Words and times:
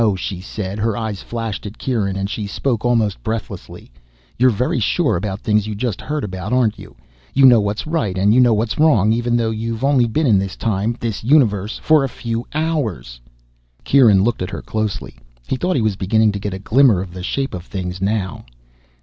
she 0.17 0.41
said. 0.41 0.79
Her 0.79 0.97
eyes 0.97 1.21
flashed 1.21 1.67
at 1.67 1.77
Kieran 1.77 2.15
and 2.15 2.27
she 2.27 2.47
spoke 2.47 2.83
almost 2.83 3.21
breathlessly. 3.21 3.91
"You're 4.39 4.49
very 4.49 4.79
sure 4.79 5.15
about 5.15 5.41
things 5.41 5.67
you 5.67 5.75
just 5.75 6.01
heard 6.01 6.23
about, 6.23 6.51
aren't 6.51 6.79
you? 6.79 6.95
You 7.35 7.45
know 7.45 7.59
what's 7.61 7.85
right 7.85 8.17
and 8.17 8.33
you 8.33 8.39
know 8.41 8.55
what's 8.55 8.79
wrong, 8.79 9.13
even 9.13 9.37
though 9.37 9.51
you've 9.51 9.83
only 9.83 10.07
been 10.07 10.25
in 10.25 10.39
this 10.39 10.55
time, 10.55 10.97
this 10.99 11.23
universe, 11.23 11.77
for 11.77 12.03
a 12.03 12.09
few 12.09 12.47
hours!" 12.55 13.21
Kieran 13.83 14.23
looked 14.23 14.41
at 14.41 14.49
her 14.49 14.63
closely. 14.63 15.17
He 15.45 15.55
thought 15.55 15.75
he 15.75 15.83
was 15.83 15.95
beginning 15.95 16.31
to 16.31 16.39
get 16.39 16.55
a 16.55 16.57
glimmer 16.57 16.99
of 17.01 17.13
the 17.13 17.21
shape 17.21 17.53
of 17.53 17.65
things 17.65 18.01
now. 18.01 18.43